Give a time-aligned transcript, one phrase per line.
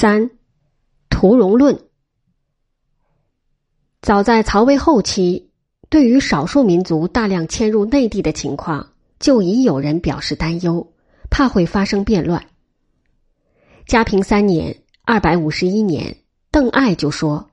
[0.00, 0.30] 三，
[1.10, 1.78] 屠戎论。
[4.00, 5.50] 早在曹魏后期，
[5.90, 10.94] 对于少数民族大量迁入内地的情况，就已有人表示担忧，
[11.28, 12.46] 怕会发生变乱。
[13.84, 14.74] 嘉平三年
[15.04, 16.16] （二百五十一年），
[16.50, 17.50] 邓艾就说：“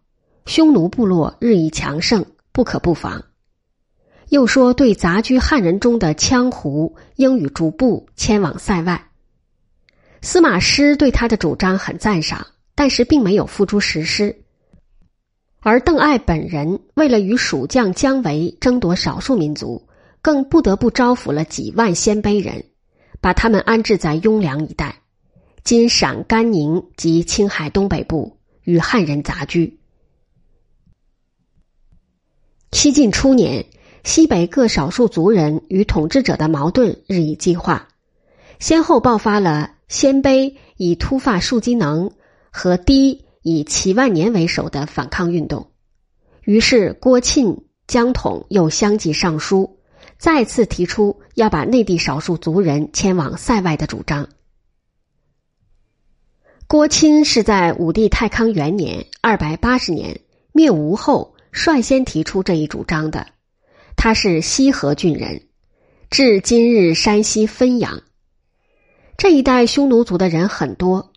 [0.48, 2.24] 匈奴部落日益强盛，
[2.54, 3.26] 不可不防。”
[4.32, 9.04] 又说：“对杂居汉人中的羌胡，应与逐步迁往塞外。”
[10.22, 14.44] 司马师对他的主张很赞赏，但是并没有付诸实施。
[15.60, 19.88] 而邓艾本人为了与蜀将姜维争夺少数民族，
[20.22, 22.66] 更不得不招抚了几万鲜卑人，
[23.20, 25.02] 把他们安置在雍凉一带
[25.64, 29.80] （今陕甘宁及青海东北部），与汉人杂居。
[32.72, 33.66] 西晋初年，
[34.04, 37.88] 西北各少数族人与统治者的矛盾日益激化，
[38.60, 39.72] 先后爆发了。
[39.88, 42.12] 鲜卑以突发树机能
[42.52, 45.72] 和氐以齐万年为首的反抗运动，
[46.44, 49.80] 于是郭沁、江统又相继上书，
[50.18, 54.28] 再次提出要把内地少数族人迁往塞外的主张。
[56.68, 60.20] 郭钦是在武帝太康元年（二百八十年）
[60.52, 63.28] 灭吴后率先提出这一主张的，
[63.96, 65.44] 他是西河郡人，
[66.10, 68.04] 至今日山西汾阳。
[69.18, 71.10] 这一带匈奴族的人很多，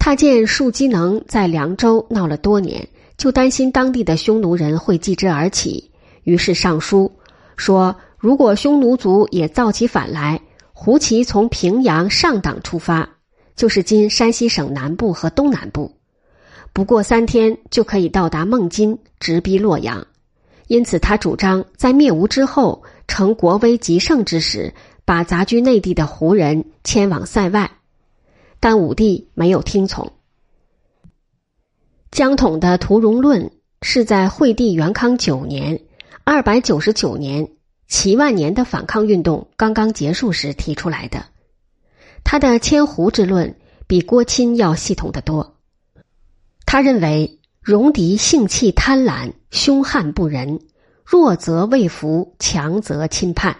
[0.00, 5.92] 他见树机能在凉州闹了多年，就担心当地的匈奴人会继之而起，
[6.24, 7.12] 于是上书
[7.56, 10.40] 说：如果匈奴族也造起反来，
[10.72, 13.08] 胡骑从平阳上党出发，
[13.54, 15.94] 就是今山西省南部和东南部，
[16.72, 20.04] 不过三天就可以到达孟津，直逼洛阳。
[20.66, 24.74] 因此，他主张在灭吴之后，成国威极盛之时。
[25.10, 27.72] 把杂居内地的胡人迁往塞外，
[28.60, 30.12] 但武帝没有听从。
[32.12, 33.50] 江统的屠戎论
[33.82, 35.80] 是在惠帝元康九年
[36.22, 37.50] （二百九十九年）
[37.90, 41.24] 齐万年的反抗运动刚刚结束时提出来的。
[42.22, 43.56] 他的迁胡之论
[43.88, 45.56] 比郭钦要系统的多。
[46.66, 50.60] 他认为戎狄性气贪婪，凶悍不仁，
[51.04, 53.56] 弱则畏服，强则侵叛。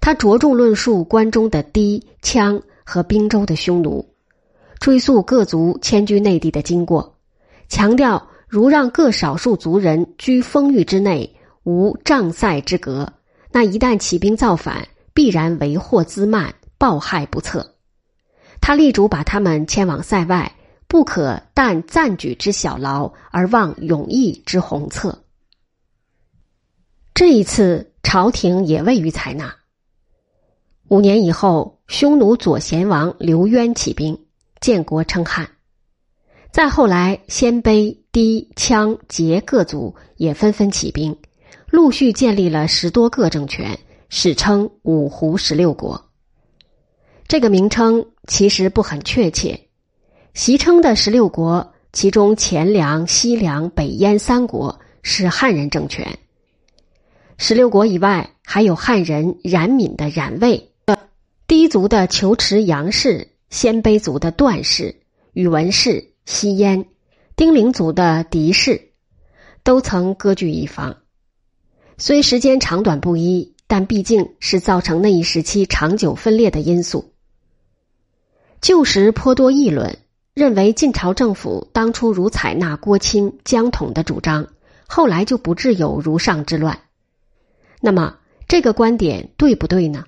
[0.00, 4.06] 他着重论述关中的氐、羌和滨州的匈奴，
[4.78, 7.16] 追溯各族迁居内地的经过，
[7.68, 13.12] 强调如让各少数族人居封域之内，无障塞之隔，
[13.52, 17.74] 那一旦起兵造反，必然为祸滋蔓，暴害不测。
[18.60, 20.50] 他力主把他们迁往塞外，
[20.86, 25.22] 不可但暂举之小劳，而忘永义之宏策。
[27.12, 29.54] 这一次，朝廷也未予采纳。
[30.88, 34.18] 五年以后，匈奴左贤王刘渊起兵，
[34.58, 35.46] 建国称汉。
[36.50, 41.14] 再后来，鲜卑、氐、羌、羯各族也纷纷起兵，
[41.66, 43.78] 陆续建立了十多个政权，
[44.08, 46.02] 史称五胡十六国。
[47.26, 49.68] 这个名称其实不很确切，
[50.32, 56.18] 习称的十六国，其中前凉、西凉、北燕三国是汉人政权。
[57.36, 60.72] 十六国以外，还有汉人冉闵的冉魏。
[61.48, 64.96] 氐族的求池杨氏，鲜卑族的段氏、
[65.32, 66.84] 宇文氏、西燕，
[67.36, 68.90] 丁零族的狄氏，
[69.62, 70.98] 都曾割据一方。
[71.96, 77.14] 虽时间长短不一，但毕竟是造成那一时期长久分裂的因素。
[78.60, 79.96] 旧时颇多议论，
[80.34, 84.48] 认为晋朝政府当初如采纳郭钦、江统的主张，
[84.86, 86.78] 后来就不致有如上之乱。
[87.80, 90.04] 那么，这个观点对不对呢？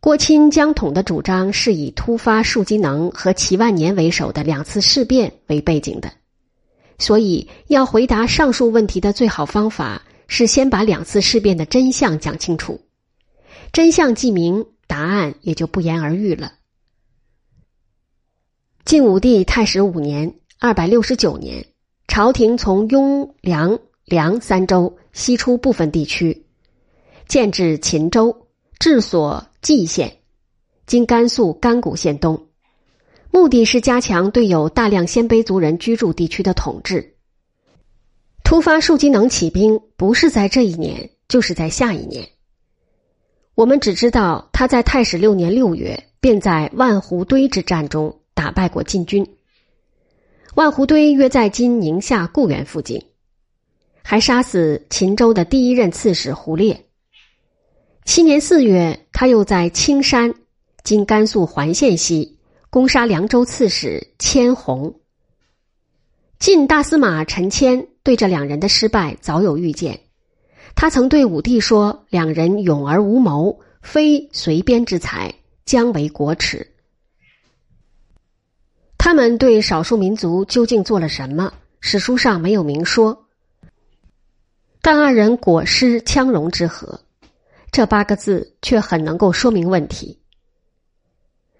[0.00, 6.10] 郭钦、江统的主张是以突发树机能和齐万年为首的两次事变为背景的，
[6.98, 12.80] 所以要回答上述问题的最好方法是先把两次事变的真相讲清楚。
[13.74, 16.54] 真相既明，答案也就不言而喻了。
[18.86, 21.66] 晋武帝太始五年（二百六十九年），
[22.08, 26.46] 朝廷从雍凉、凉三州西出部分地区，
[27.28, 28.46] 建制秦州。
[28.80, 30.16] 治所蓟县，
[30.86, 32.46] 今甘肃甘谷县东，
[33.30, 37.14] 目的是加强对有大量鲜卑族人居住地区的统治。
[38.42, 42.26] 突发树机能起兵，不是在这一年，就是在下一年。
[43.54, 49.36] 我们只知道他在太始六年六月，便在万湖堆之战中打败过晋军。
[50.54, 53.04] 万湖堆约在今宁夏固原附近，
[54.02, 56.86] 还杀死秦州的第一任刺史胡烈。
[58.12, 60.34] 七年四月，他又在青山
[60.82, 64.98] （今甘肃环县西）攻杀凉州刺史千红。
[66.40, 70.00] 晋大司马陈谦对这两人的失败早有预见，
[70.74, 75.32] 他曾对武帝说：“两人勇而无谋，非随边之才，
[75.64, 76.66] 将为国耻。”
[78.98, 81.52] 他们对少数民族究竟做了什么？
[81.78, 83.28] 史书上没有明说。
[84.82, 87.02] 但二人果失羌戎之和，
[87.70, 90.18] 这八个字却很能够说明问题。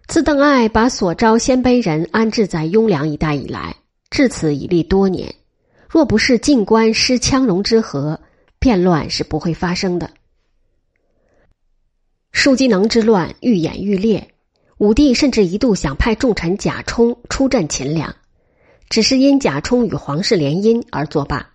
[0.07, 3.77] 自邓艾把所招鲜卑人安置在雍凉一带以来，
[4.11, 5.33] 至此已历多年。
[5.89, 8.21] 若不是晋官失羌戎之和，
[8.59, 10.11] 变乱是不会发生的。
[12.33, 14.35] 舒机能之乱愈演愈烈，
[14.79, 18.15] 武帝甚至一度想派重臣贾充出镇秦凉，
[18.89, 21.51] 只是因贾充与皇室联姻而作罢。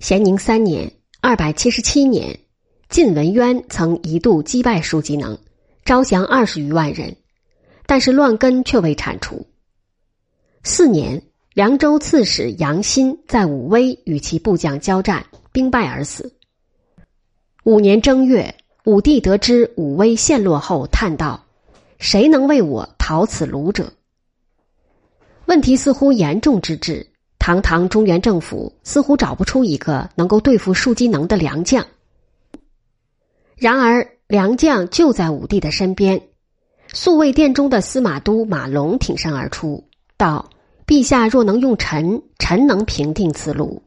[0.00, 2.38] 咸宁三年（二百七十七年），
[2.88, 5.36] 晋文渊曾一度击败舒机能，
[5.84, 7.14] 招降二十余万人，
[7.84, 9.46] 但是乱根却未铲除。
[10.64, 16.34] 四年，凉州刺史杨新在武威与其部将交战，兵败而死。
[17.64, 18.54] 五年正月，
[18.84, 21.44] 武帝得知武威陷落后，叹道
[22.00, 23.92] ：“谁能为我讨此虏者？”
[25.44, 27.06] 问题似乎严重之至。
[27.38, 31.86] 堂堂中原政府似乎找不出一个能够对付树机能的良将。
[33.58, 36.22] 然而良将就在武帝的身边，
[36.92, 40.48] 宿卫殿中的司马都马龙挺身而出，道
[40.86, 43.80] ：“陛下若能用臣，臣能平定此虏。”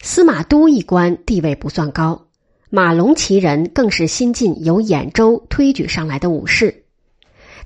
[0.00, 2.28] 司马都一官地位不算高，
[2.70, 6.84] 马龙其人更是新晋由兖州推举上来的武士，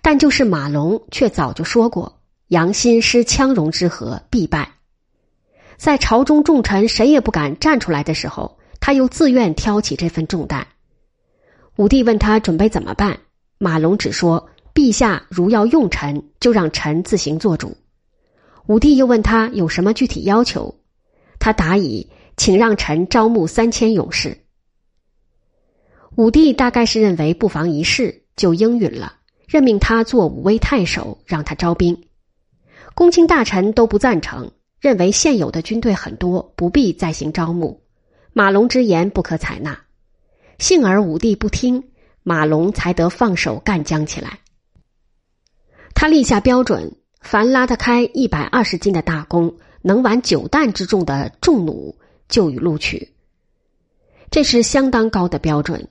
[0.03, 2.21] 但就是马龙却早就说过。
[2.49, 4.73] 杨新失羌戎之和，必败。
[5.77, 10.67] 在朝中重臣谁也不敢站出来的时候，他又自愿挑起这份重担。
[11.81, 13.19] 武帝问他准备怎么办，
[13.57, 17.75] 马龙只说：“陛下如要用臣，就让臣自行做主。”
[18.69, 20.75] 武帝又问他有什么具体要求，
[21.39, 24.37] 他答以：“请让臣招募三千勇士。”
[26.17, 29.15] 武帝大概是认为不妨一试，就应允了，
[29.49, 31.99] 任命他做武威太守，让他招兵。
[32.95, 37.81] 公卿大臣都不赞成，认为现有的军队很多，不必再行招募。
[38.35, 39.81] 马龙之言不可采纳，
[40.61, 41.83] 幸而武帝不听，
[42.23, 44.41] 马龙才得放手干将起来。
[45.95, 51.97] 他立下标准：凡拉得开一百二十斤的大弓，能挽九担之重的重弩，
[52.29, 53.15] 就予录取。
[54.31, 55.89] 这是相当高的标准。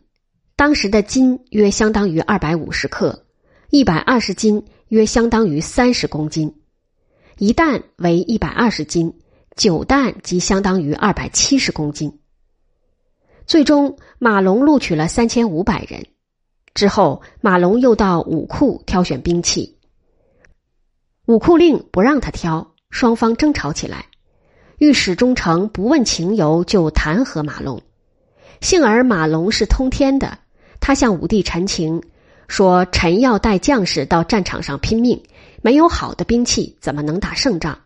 [0.55, 3.25] 当时的斤约相当于二百五十克，
[3.71, 6.61] 一百二十斤约相当于三十公斤。
[7.39, 9.15] 一担为一百二十斤，
[9.55, 12.18] 九担即相当于二百七十公斤。
[13.49, 16.05] 最终，马龙录取了三千五百人。
[16.75, 19.75] 之后，马龙又到武库挑选兵器。
[21.25, 24.05] 武库令不让他挑，双方争吵起来。
[24.77, 27.81] 御史中丞不问情由就弹劾马龙。
[28.61, 30.37] 幸而马龙是通天的，
[30.79, 32.03] 他向武帝陈情
[32.47, 35.19] 说：“臣要带将士到战场上拼命。”
[35.63, 37.79] 没有好的兵器，怎么能打胜仗？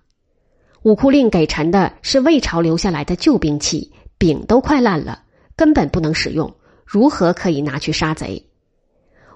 [0.81, 5.22] 武库令给臣的是魏朝留下来的旧兵器，柄都快烂了，
[5.55, 6.55] 根本不能使用，
[6.85, 8.45] 如何可以拿去杀贼？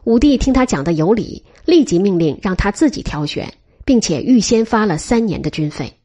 [0.03, 5.99] 武帝听他讲的有理，立即命令让他自己挑选，并且预先发了三年的军费。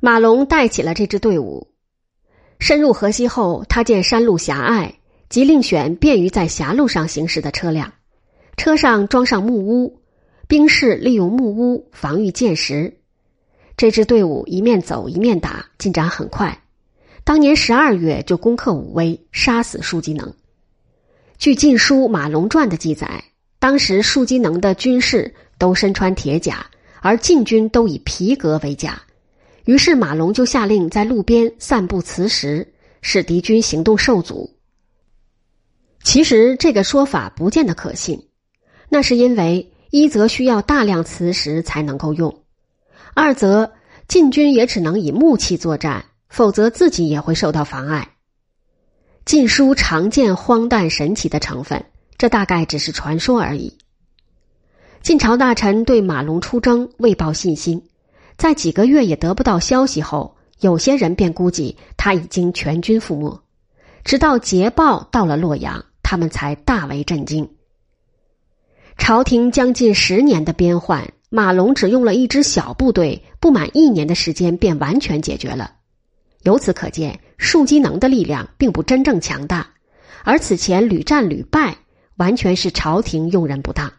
[0.00, 1.68] 马龙带起了这支队伍，
[2.58, 4.94] 深入河西后，他见山路狭隘，
[5.28, 7.92] 即另选便于在狭路上行驶的车辆，
[8.56, 10.00] 车上装上木屋。
[10.48, 12.98] 兵士利用木屋防御箭石，
[13.76, 16.59] 这支队伍一面走一面打，进展很快。
[17.30, 20.34] 当年十二月就攻克武威，杀死舒机能。
[21.38, 23.22] 据《晋书·马龙传》的记载，
[23.60, 26.66] 当时舒机能的军士都身穿铁甲，
[27.00, 29.00] 而晋军都以皮革为甲。
[29.64, 32.66] 于是马龙就下令在路边散布磁石，
[33.00, 34.50] 使敌军行动受阻。
[36.02, 38.20] 其实这个说法不见得可信，
[38.88, 39.72] 那是因为。
[39.90, 42.42] 一则需要大量磁石才能够用，
[43.14, 43.72] 二则
[44.08, 48.08] 晋军也只能以木器作战，否则自己也会受到妨碍。
[49.26, 51.84] 晋书常见荒诞神奇的成分，
[52.16, 53.76] 这大概只是传说而已。
[55.02, 57.82] 晋朝大臣对马龙出征未抱信心，
[58.38, 63.42] 在几个月也得不到消息后，有些人便估计他已经全军覆没。
[64.04, 67.50] 直到捷报到了洛阳，他们才大为震惊。
[68.96, 75.76] 朝廷将近十年的边患，马龙只用了一支小部队，不满一年的时间便完全解决了。
[76.42, 79.68] 由此可见，树机能的力量并不真正强大，
[80.24, 81.76] 而此前屡战屡败，
[82.16, 83.92] 完全是朝廷用人不当。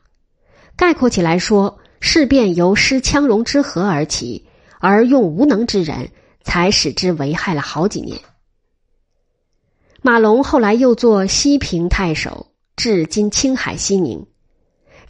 [0.75, 4.47] 概括起来说，事变由失羌戎之和而起，
[4.79, 6.09] 而用无能之人，
[6.43, 8.19] 才使之危害了好几年。
[10.01, 14.25] 马龙后来又做西平太守，至今青海西宁，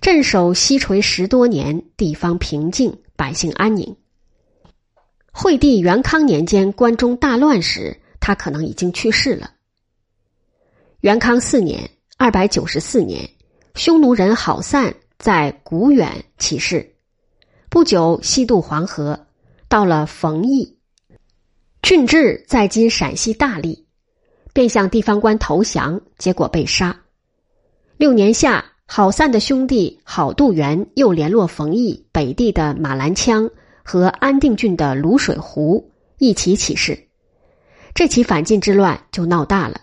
[0.02, 3.96] 镇守西陲十多年，地方平静，百姓安宁。
[5.32, 9.52] 惠帝元康年间，关中大乱时，他可能已经去世了。
[11.00, 13.28] 元康四年（二百九十四年），
[13.74, 16.94] 匈奴人郝散在古远起事，
[17.70, 19.28] 不久西渡黄河，
[19.68, 20.78] 到了冯邑，
[21.82, 23.88] 郡治在今陕西大荔。
[24.54, 27.04] 便向地方官投降，结果被杀。
[27.96, 33.50] 六年夏，郝散的兄弟郝杜元又联络冯异北地的马兰羌
[33.84, 37.08] 和安定郡的卤水湖一起起事，
[37.94, 39.82] 这起反晋之乱就闹大了。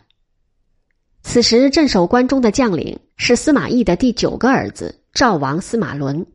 [1.22, 6.26] 此时镇守关中的将领是司马懿的第九个儿子赵王司马伦，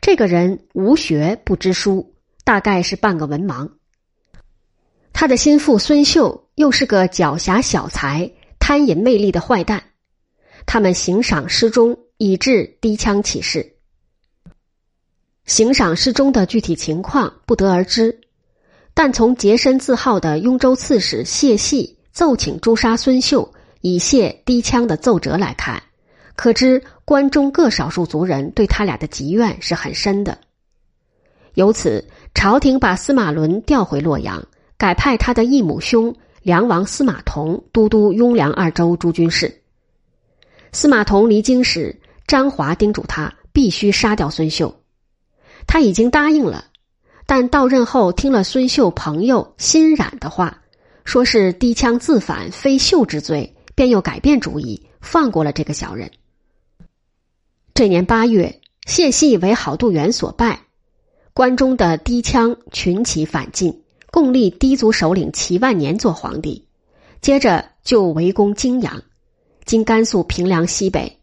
[0.00, 2.14] 这个人无学不知书，
[2.44, 3.70] 大概是半个文盲。
[5.12, 9.82] 他的心腹孙秀又是个狡黠小才、贪淫魅力的坏蛋，
[10.66, 13.77] 他们行赏失中，以致低枪起事。
[15.48, 18.20] 行赏失踪的具体情况不得而知，
[18.92, 23.50] 但从洁身自好的雍州刺史谢系奏请诛杀孙秀
[23.80, 25.82] 以谢低枪的奏折来看，
[26.36, 30.38] 可知关中各少数族人对他俩的积怨是很深的。
[31.54, 34.46] 由此，朝廷把司马伦调回洛阳。
[34.76, 39.62] 改派他的异母兄梁王司马同都督雍凉二州诸军事。
[40.70, 44.72] 司马同离京时，张华叮嘱他必须杀掉孙秀，
[45.68, 46.64] 他已经答应了，
[47.26, 50.62] 但到任后听了孙秀朋友辛冉的话，
[51.04, 56.10] 说是低枪自反非秀之罪，便又改变主意，放过了这个小人。
[57.74, 60.62] 这年八月，谢系为郝杜元所败，
[61.32, 63.84] 关中的低枪群起反晋。
[64.10, 66.66] 共立低族首领齐万年做皇帝，
[67.20, 69.02] 接着就围攻泾阳，
[69.66, 71.17] 今甘肃平凉西北。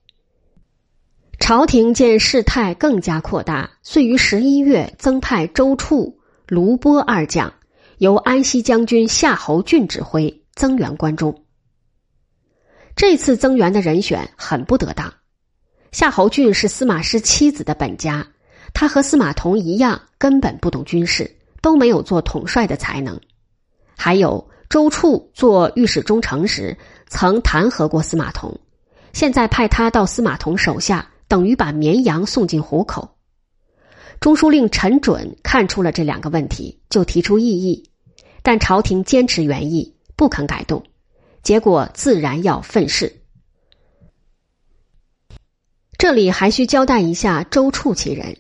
[1.39, 7.54] 朝廷见事态更加扩大，遂于十一月增派周处、卢波二将，
[7.98, 11.44] 由安西将军夏侯俊指挥增援关中。
[12.96, 15.13] 这次增援的人选很不得当，
[15.92, 18.27] 夏侯俊是司马师妻子的本家，
[18.74, 21.36] 他和司马同一样，根本不懂军事。
[21.62, 23.20] 都没有做统帅的才能，
[23.98, 26.77] 还有周处做御史中丞时
[27.08, 28.56] 曾弹劾过司马同，
[29.13, 33.18] 现在派他到司马同手下，等于把绵羊送进虎口。
[34.22, 37.89] 中书令陈准看出了这两个问题，就提出异议，
[38.42, 40.82] 但朝廷坚持原意，不肯改动，
[41.44, 43.18] 结果自然要愤世。
[45.98, 48.38] 这里还需交代一下周处其人，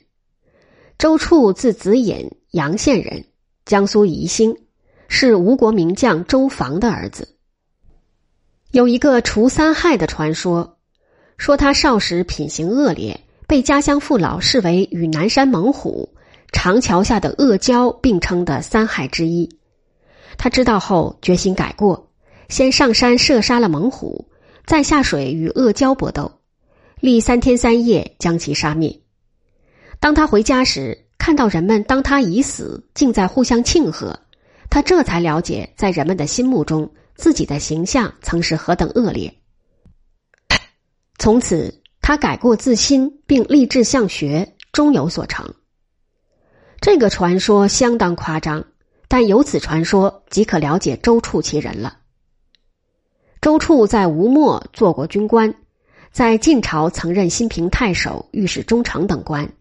[0.97, 2.31] 周处字子隐。
[2.51, 3.25] 阳县人，
[3.65, 4.55] 江苏宜兴，
[5.09, 7.37] 是吴国名将周防的儿子。
[8.71, 10.74] 有一个除三害的传说，
[11.37, 16.09] 说他少时品行恶劣，被家乡父老视为与南山猛虎、
[16.51, 19.57] 长桥下的阿胶并称的三害之一。
[20.37, 22.09] 他知道后决心改过，
[22.49, 24.29] 先上山射杀了猛虎，
[24.65, 26.31] 再下水与阿胶搏斗，
[26.99, 28.99] 历三天三夜将其杀灭。
[29.99, 31.01] 当他回家时。
[31.17, 34.19] 看到人们当他已死，竟在互相庆贺，
[34.69, 39.33] 他这才了解，在人们的心目中，自己的形象曾是何等恶劣。
[41.25, 45.55] 从此，他改过自新，并立志向学，终有所成。
[46.79, 48.63] 这个传说相当夸张，
[49.07, 51.97] 但由此传说即可了解周处其人了。
[53.41, 55.55] 周处在吴末做过军官，
[56.11, 59.51] 在晋朝曾任新平太守、御史中丞等官。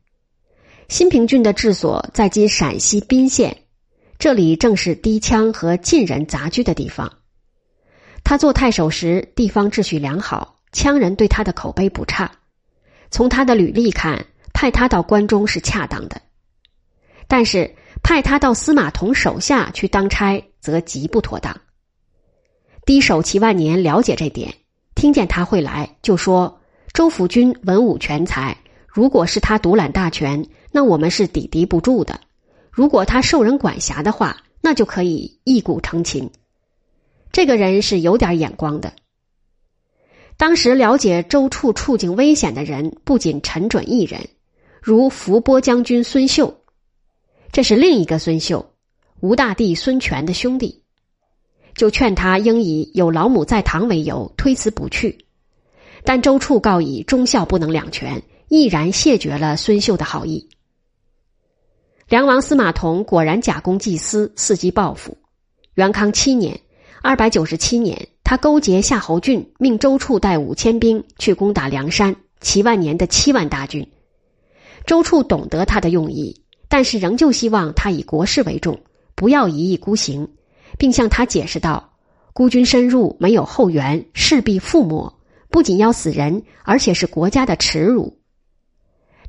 [0.91, 3.57] 新平郡的治所在今陕西彬县，
[4.19, 7.11] 这里正是低羌和晋人杂居的地方。
[8.23, 12.31] 他做太守时，地方秩序良好，羌人对他的口碑不差。
[13.11, 16.21] 从他的履历看，派他到关中是恰当的。
[17.27, 21.59] 但是派他到司马同手下去当差，则极不妥当。
[22.85, 24.55] 低守齐万年了解这点，
[24.95, 26.61] 听见他会来，就说
[26.93, 32.19] ：“周辅君文武全才，如果是他独揽大权。”那我们是抵敌不住的。
[32.73, 36.29] 如果他受人管辖的话，那就可以一鼓成擒。
[37.31, 38.93] 这个人是有点眼光的。
[40.37, 44.29] 当时了解周处处境危险的人，不仅陈准一人，
[44.83, 46.63] 如伏波将军孙秀，
[47.53, 48.75] 这是另一个孙秀，
[49.21, 50.83] 吴大帝孙权的兄弟，
[51.75, 55.25] 就劝他应以有老母在堂为由推辞不去。
[56.05, 60.49] 但周处告以忠孝不能两全，毅然谢绝了孙秀的好意。
[62.09, 65.17] 梁王司马同果然假公济私，伺机报复。
[65.75, 66.61] 元康七年
[67.03, 73.89] （二百九十七年），他勾结夏侯俊，命周处带五千兵去攻打梁山齐万年的七万大军。
[74.87, 78.81] 周处懂得他的用意，但是仍旧希望他以国事为重，
[79.15, 80.29] 不要一意孤行，
[80.77, 81.93] 并向他解释道
[82.35, 85.15] ：“孤军深入，没有后援，势必覆没，
[85.49, 88.19] 不仅要死人，而且是国家的耻辱。”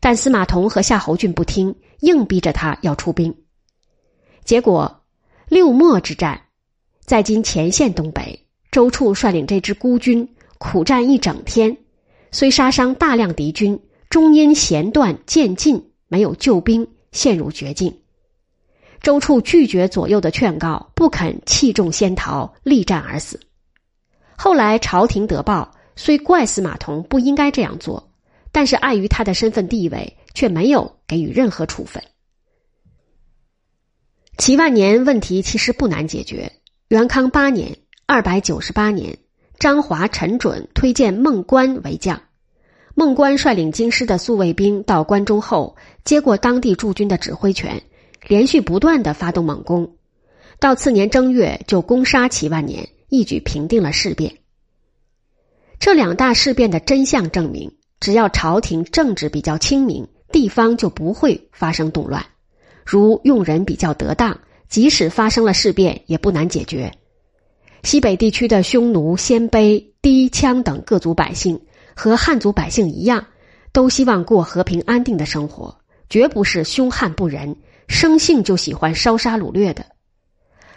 [0.01, 3.35] 但司马同和夏侯俊不听，硬逼着他要出兵。
[4.43, 5.03] 结果，
[5.47, 6.41] 六末之战，
[7.01, 8.44] 在今前线东北，
[8.75, 10.27] 周处率领这支孤军
[10.57, 11.77] 苦战一整天，
[12.33, 13.79] 虽杀伤大量敌军，
[14.09, 17.97] 终因弦断箭尽，没有救兵，陷入绝境。
[19.01, 23.39] 周处拒绝左右的劝告，不肯弃重先逃，力战而死。
[24.35, 28.11] 后来朝廷得报，虽怪司马同不应该这样做。
[28.51, 32.03] 但是碍于他的身份地位，却没有给予任何处分。
[34.37, 36.51] 齐万年问题其实不难解决。
[36.89, 37.75] 元康八年
[38.07, 39.17] （二百九十八年），
[39.57, 42.21] 张华、陈准推荐孟关为将。
[42.93, 47.81] 孟关率领京师的宿卫兵到关中后，接过当地驻军的指挥权，
[48.27, 49.95] 连续不断的发动猛攻。
[50.59, 54.37] 到次年正月，就攻杀齐万年，一举平定了事变。
[55.79, 57.75] 这两大事变的真相证明。
[57.99, 62.21] 只要朝廷政治比较清明，地方就不会发生动乱；
[62.85, 66.91] 如用人比较得当，即使发生了事变，也不难解决。
[67.83, 71.61] 西北地区的匈奴、鲜卑、氐、羌等各族百姓
[71.95, 73.25] 和汉族百姓一样，
[73.71, 75.77] 都希望过和平安定的生活，
[76.09, 77.55] 绝不是凶悍不仁、
[77.87, 79.85] 生性就喜欢烧杀掳掠的。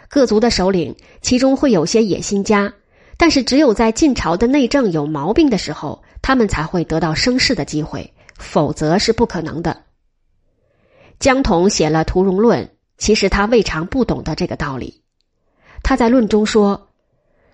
[0.09, 2.73] 各族的首领，其中会有些野心家，
[3.17, 6.03] 但是只有在晋朝的内政有毛病的时候。
[6.21, 9.85] 他们才会得到生事的机会，否则是不可能的。
[11.17, 12.65] 江统写了《屠荣论》，
[12.97, 15.01] 其实他未尝不懂得这个道理。
[15.81, 16.88] 他在论中说：“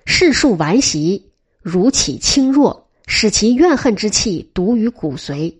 [0.05, 5.55] 世数顽习，如起轻弱，使其怨恨之气毒于骨髓，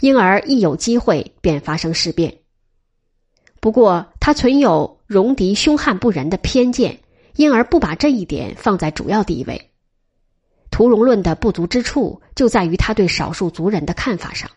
[0.00, 2.38] 因而一有机会便发生事变。
[3.60, 7.00] 不过他存有戎狄凶悍不仁的偏见，
[7.34, 9.70] 因而不把这一点放在主要地位。”
[10.70, 14.50] 屠荣论的不足之处就在于他对少数族人的看法上。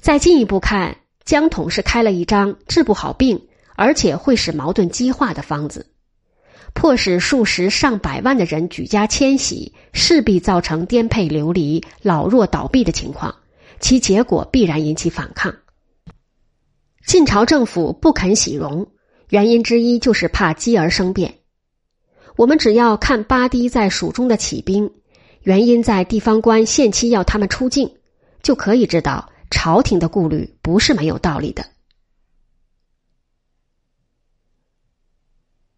[0.00, 5.86] 再进一步看，江统是开了一张治不好病，而且会使矛盾激化的方子，
[6.78, 13.34] 迫使数十上百万的人举家迁徙，势必造成颠沛流离、老弱倒闭的情况，
[13.80, 15.52] 其结果必然引起反抗。
[17.04, 18.86] 晋朝政府不肯喜容，
[19.28, 21.34] 原因之一就是怕积而生变。
[22.36, 24.88] 我们只要看八堤在蜀中的起兵，
[25.42, 27.90] 原因在地方官限期要他们出境，
[28.40, 31.64] 就可以知道朝廷的顾虑不是没有道理的。